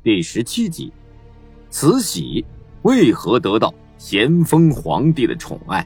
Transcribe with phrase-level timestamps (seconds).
[0.00, 0.92] 第十七集：
[1.70, 2.44] 慈禧
[2.82, 5.84] 为何得到咸丰皇帝的宠爱？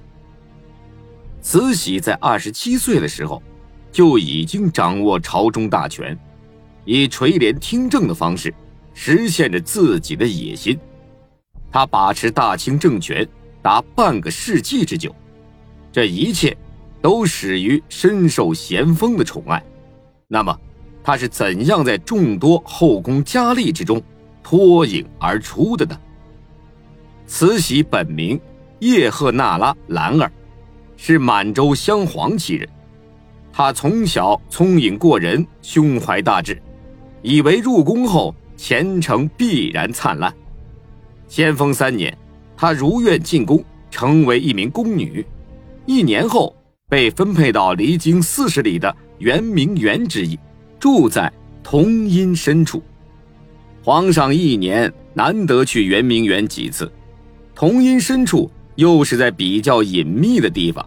[1.41, 3.43] 慈禧在二十七岁的时候
[3.91, 6.17] 就已经掌握朝中大权，
[6.85, 8.53] 以垂帘听政的方式
[8.93, 10.79] 实现着自己的野心。
[11.71, 13.27] 她把持大清政权
[13.63, 15.15] 达半个世纪之久，
[15.91, 16.55] 这一切
[17.01, 19.65] 都始于深受咸丰的宠爱。
[20.29, 20.55] 那么，
[21.03, 24.01] 他是怎样在众多后宫佳丽之中
[24.43, 25.99] 脱颖而出的呢？
[27.27, 28.41] 慈禧本名
[28.81, 30.31] 叶赫那拉·兰儿。
[31.05, 32.69] 是满洲镶黄旗人，
[33.53, 36.63] 他从小聪颖过人，胸怀大志，
[37.23, 40.33] 以为入宫后前程必然灿烂。
[41.27, 42.17] 咸丰三年，
[42.57, 45.27] 他如愿进宫，成为一名宫女。
[45.87, 46.55] 一年后，
[46.89, 50.39] 被分配到离京四十里的圆明园之役，
[50.83, 51.33] 住在
[51.63, 52.83] 同阴深处。
[53.85, 56.91] 皇上一年难得去圆明园几次，
[57.55, 60.85] 同阴深处又是在比较隐秘的地方。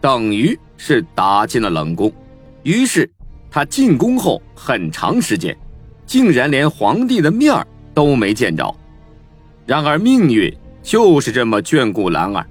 [0.00, 2.12] 等于是打进了冷宫，
[2.64, 3.08] 于是
[3.48, 5.56] 他进宫后很长时间，
[6.06, 8.74] 竟然连皇帝的面儿都没见着。
[9.64, 12.44] 然而命运就是这么眷顾兰儿。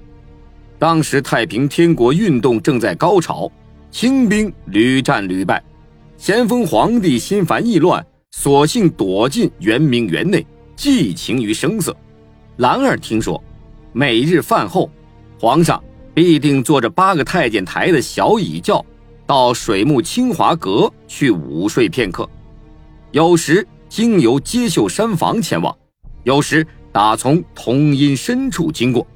[0.78, 3.52] 当时太平天国运动正在高潮，
[3.90, 5.62] 清兵屡战屡败，
[6.18, 11.96] 咸丰皇帝心烦意乱，索性躲进圆明园内，寄情于声色。
[12.56, 13.42] 兰儿听说，
[13.92, 14.90] 每日饭后，
[15.40, 15.82] 皇上。
[16.14, 18.82] 必定坐着八个太监抬的小椅轿，
[19.26, 22.26] 到水木清华阁去午睡片刻。
[23.10, 25.76] 有时经由接秀山房前往，
[26.24, 29.06] 有时打从同阴深处经过。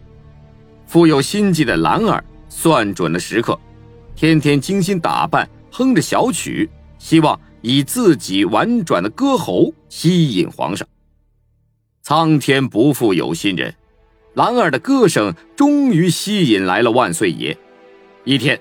[0.87, 3.59] 富有心计的兰儿算准了时刻，
[4.15, 6.69] 天天精心打扮，哼着小曲，
[7.01, 10.87] 希望以自己婉转的歌喉吸引皇上。
[12.03, 13.75] 苍天不负有心人。
[14.35, 17.57] 兰儿的歌声终于吸引来了万岁爷。
[18.23, 18.61] 一天，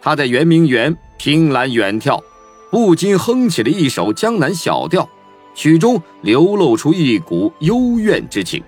[0.00, 2.22] 他在圆明园凭栏远眺，
[2.70, 5.06] 不禁哼起了一首江南小调，
[5.54, 8.62] 曲中流露出一股幽怨之情。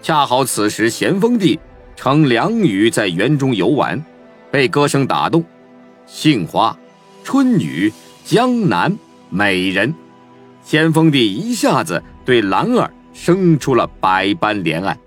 [0.00, 1.58] 恰好此时咸丰帝
[1.96, 4.04] 乘凉雨在园中游玩，
[4.52, 5.42] 被歌声打动，
[6.06, 6.76] 杏花、
[7.24, 7.92] 春雨、
[8.24, 8.98] 江南
[9.28, 9.94] 美人，
[10.62, 14.98] 咸丰帝一下子对兰儿生出了百般怜爱。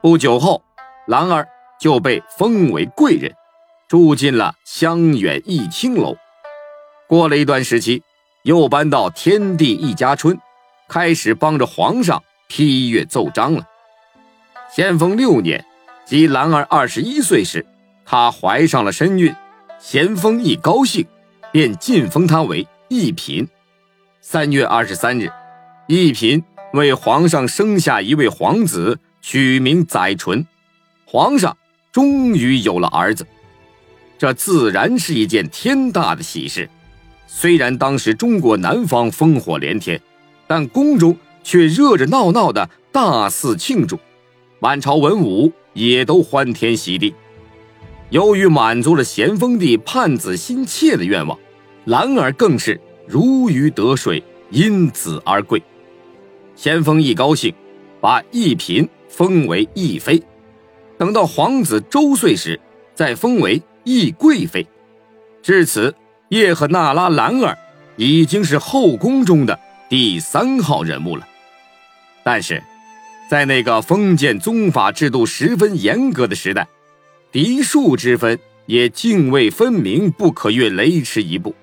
[0.00, 0.62] 不久后，
[1.06, 1.46] 兰儿
[1.78, 3.34] 就被封为贵人，
[3.86, 6.16] 住进了香远逸清楼。
[7.06, 8.02] 过了一段时期，
[8.44, 10.38] 又搬到天地一家春，
[10.88, 13.62] 开始帮着皇上批阅奏章了。
[14.74, 15.62] 咸丰六年，
[16.06, 17.66] 即兰儿二十一岁时，
[18.06, 19.34] 她怀上了身孕。
[19.78, 21.06] 咸丰一高兴，
[21.52, 23.48] 便晋封他为一嫔。
[24.20, 25.30] 三月二十三日，
[25.86, 26.42] 一嫔
[26.74, 28.98] 为皇上生下一位皇子。
[29.20, 30.46] 取名载淳，
[31.04, 31.54] 皇上
[31.92, 33.26] 终于有了儿子，
[34.16, 36.70] 这自然是一件天大的喜事。
[37.26, 40.00] 虽然当时中国南方烽火连天，
[40.46, 43.98] 但宫中却热热闹闹的大肆庆祝，
[44.60, 47.12] 满朝文武也都欢天喜地。
[48.10, 51.38] 由于满足了咸丰帝盼子心切的愿望，
[51.84, 55.62] 兰儿更是如鱼得水，因子而贵。
[56.56, 57.54] 咸丰一高兴，
[58.00, 58.88] 把一嫔。
[59.08, 60.22] 封为义妃，
[60.96, 62.60] 等到皇子周岁时，
[62.94, 64.64] 再封为义贵妃。
[65.42, 65.92] 至此，
[66.28, 67.58] 叶赫那拉·兰儿
[67.96, 69.58] 已经是后宫中的
[69.88, 71.26] 第三号人物了。
[72.22, 72.62] 但是，
[73.28, 76.68] 在那个封建宗法制度十分严格的时代，
[77.32, 81.54] 嫡庶之分也泾渭分明，不可越雷池一步。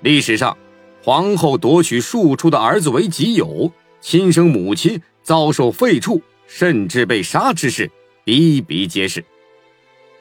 [0.00, 0.56] 历史上，
[1.02, 6.20] 皇后夺取庶出的儿子为己有，亲生母亲遭受废黜。
[6.50, 7.90] 甚至被杀之事
[8.24, 9.22] 比比皆是。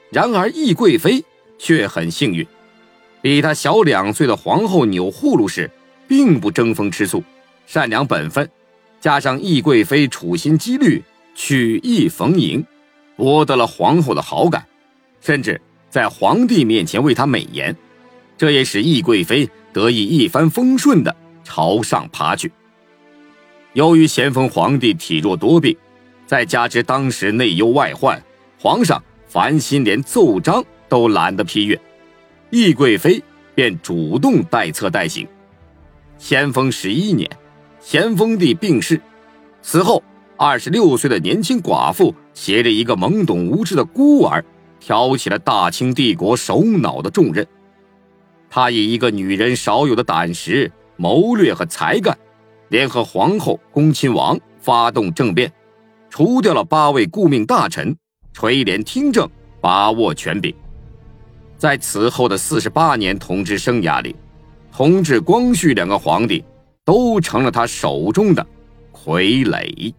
[0.10, 1.24] 然而，懿贵妃
[1.58, 2.46] 却很幸运，
[3.22, 5.72] 比她小两岁的皇后钮祜禄氏
[6.06, 7.24] 并不争风吃醋，
[7.66, 8.52] 善良本分，
[9.00, 11.02] 加上懿贵妃处心积虑、
[11.34, 12.66] 曲意逢迎，
[13.16, 14.66] 博得了皇后的好感，
[15.22, 15.60] 甚至
[15.90, 17.76] 在皇帝面前为她美言，
[18.38, 22.52] 这也使懿贵妃得以一帆风顺地朝上爬去。
[23.74, 25.76] 由于咸丰皇帝体弱多病。
[26.28, 28.22] 再加之当时内忧外患，
[28.60, 31.80] 皇上烦心连奏章都懒得批阅，
[32.50, 33.24] 懿贵妃
[33.56, 35.26] 便主动代册代行。
[36.18, 37.32] 咸丰十一年，
[37.80, 39.00] 咸丰帝病逝，
[39.62, 40.04] 此后
[40.36, 44.44] 二十六岁的年轻寡妇携着一个懵懂无知的孤儿，
[44.80, 47.46] 挑起了大清帝国首脑的重任。
[48.50, 52.18] 她以一个女人少有的胆识、谋略和才干，
[52.70, 55.52] 联合皇后、恭亲王发动政变，
[56.10, 57.96] 除掉了八位顾命大臣，
[58.34, 59.30] 垂帘听政，
[59.60, 60.54] 把握权柄。
[61.58, 64.16] 在此后的四十八年统治生涯里，
[64.72, 66.44] 同治、光绪两个皇帝
[66.86, 68.46] 都成了他手中的
[68.94, 69.94] 傀儡。